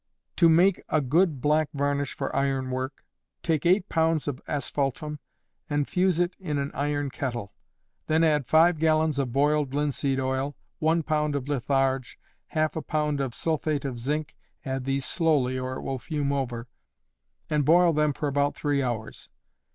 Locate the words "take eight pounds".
3.43-4.27